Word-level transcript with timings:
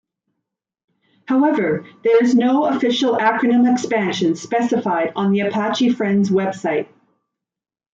However, 1.27 1.85
there 2.03 2.23
is 2.23 2.33
no 2.33 2.65
official 2.65 3.17
acronym 3.17 3.71
expansion 3.71 4.35
specified 4.35 5.11
on 5.15 5.31
the 5.31 5.41
Apache 5.41 5.91
Friends 5.91 6.31
website. 6.31 6.87